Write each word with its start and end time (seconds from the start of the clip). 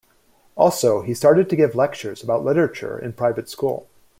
Also 0.57 1.03
he 1.03 1.13
started 1.13 1.47
to 1.47 1.55
give 1.55 1.75
lectures 1.75 2.23
about 2.23 2.43
literature 2.43 2.97
in 2.97 3.13
private 3.13 3.47
school. 3.47 3.87